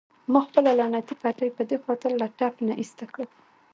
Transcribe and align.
ما 0.31 0.39
خپله 0.47 0.71
لعنتي 0.79 1.13
پټۍ 1.21 1.49
په 1.57 1.63
دې 1.69 1.77
خاطر 1.83 2.11
له 2.21 2.27
ټپ 2.37 2.55
نه 2.67 2.73
ایسته 2.81 3.05
کړه. 3.13 3.25